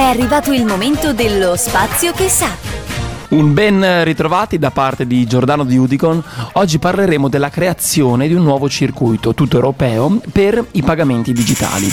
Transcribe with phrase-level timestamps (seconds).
[0.00, 2.48] È arrivato il momento dello spazio che sa.
[3.36, 6.24] Un ben ritrovati da parte di Giordano di Udicon.
[6.52, 11.86] Oggi parleremo della creazione di un nuovo circuito tutto europeo per i pagamenti digitali.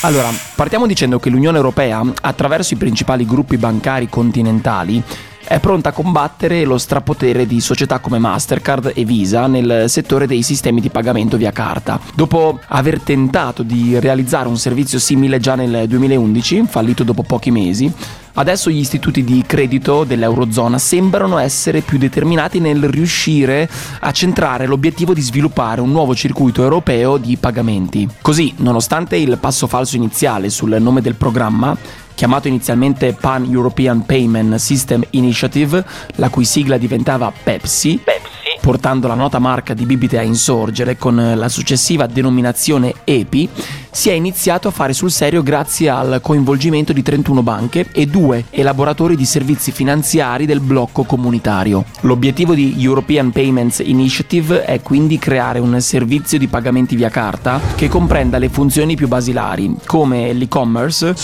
[0.00, 5.00] Allora, partiamo dicendo che l'Unione Europea, attraverso i principali gruppi bancari continentali,
[5.44, 10.42] è pronta a combattere lo strapotere di società come Mastercard e Visa nel settore dei
[10.42, 12.00] sistemi di pagamento via carta.
[12.14, 17.92] Dopo aver tentato di realizzare un servizio simile già nel 2011, fallito dopo pochi mesi,
[18.34, 23.68] Adesso gli istituti di credito dell'Eurozona sembrano essere più determinati nel riuscire
[24.00, 28.08] a centrare l'obiettivo di sviluppare un nuovo circuito europeo di pagamenti.
[28.22, 31.76] Così, nonostante il passo falso iniziale sul nome del programma,
[32.14, 39.14] chiamato inizialmente Pan European Payment System Initiative, la cui sigla diventava Pepsi, Pepsi portando la
[39.14, 43.48] nota marca di bibite a insorgere con la successiva denominazione EPI,
[43.94, 48.46] si è iniziato a fare sul serio grazie al coinvolgimento di 31 banche e due
[48.48, 51.84] elaboratori di servizi finanziari del blocco comunitario.
[52.00, 57.88] L'obiettivo di European Payments Initiative è quindi creare un servizio di pagamenti via carta che
[57.88, 61.14] comprenda le funzioni più basilari, come l'e-commerce,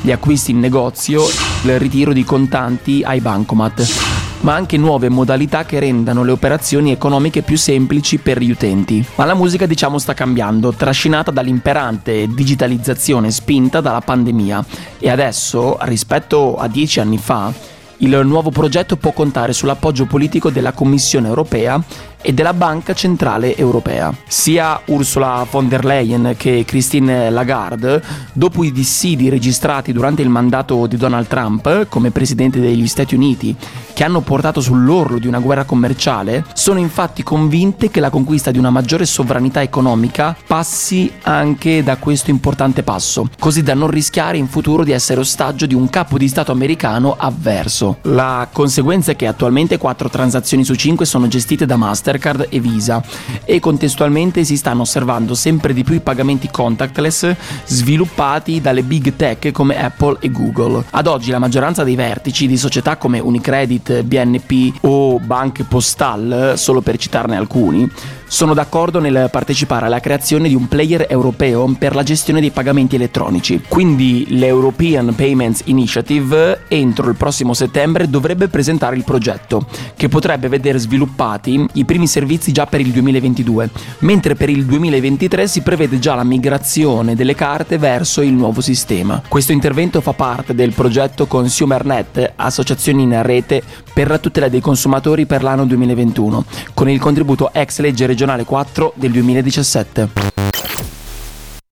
[0.00, 1.22] gli acquisti in negozio,
[1.62, 7.42] il ritiro di contanti ai bancomat ma anche nuove modalità che rendano le operazioni economiche
[7.42, 9.04] più semplici per gli utenti.
[9.16, 14.64] Ma la musica diciamo sta cambiando, trascinata dall'imperante digitalizzazione spinta dalla pandemia
[14.98, 17.52] e adesso, rispetto a dieci anni fa,
[17.98, 21.82] il nuovo progetto può contare sull'appoggio politico della Commissione europea
[22.20, 24.14] e della Banca Centrale Europea.
[24.26, 28.02] Sia Ursula von der Leyen che Christine Lagarde,
[28.32, 33.54] dopo i dissidi registrati durante il mandato di Donald Trump come Presidente degli Stati Uniti,
[33.92, 38.58] che hanno portato sull'orlo di una guerra commerciale, sono infatti convinte che la conquista di
[38.58, 44.48] una maggiore sovranità economica passi anche da questo importante passo, così da non rischiare in
[44.48, 47.98] futuro di essere ostaggio di un capo di Stato americano avverso.
[48.02, 52.60] La conseguenza è che attualmente 4 transazioni su 5 sono gestite da Master Mastercard e
[52.60, 53.02] Visa
[53.44, 57.34] e contestualmente si stanno osservando sempre di più i pagamenti contactless
[57.66, 60.84] sviluppati dalle big tech come Apple e Google.
[60.90, 66.80] Ad oggi la maggioranza dei vertici di società come Unicredit, BNP o Banque Postal, solo
[66.80, 67.88] per citarne alcuni,
[68.28, 72.94] sono d'accordo nel partecipare alla creazione di un player europeo per la gestione dei pagamenti
[72.94, 73.62] elettronici.
[73.66, 79.66] Quindi l'European Payments Initiative entro il prossimo settembre dovrebbe presentare il progetto,
[79.96, 85.48] che potrebbe vedere sviluppati i primi servizi già per il 2022, mentre per il 2023
[85.48, 89.22] si prevede già la migrazione delle carte verso il nuovo sistema.
[89.26, 93.62] Questo intervento fa parte del progetto ConsumerNet, associazioni in rete
[93.98, 98.92] per la tutela dei consumatori per l'anno 2021, con il contributo ex legge regionale 4
[98.94, 100.37] del 2017.